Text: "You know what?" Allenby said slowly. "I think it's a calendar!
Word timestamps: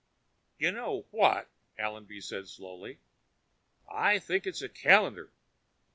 "You 0.57 0.71
know 0.71 1.05
what?" 1.11 1.47
Allenby 1.77 2.21
said 2.21 2.47
slowly. 2.47 2.97
"I 3.87 4.17
think 4.17 4.47
it's 4.47 4.63
a 4.63 4.67
calendar! 4.67 5.31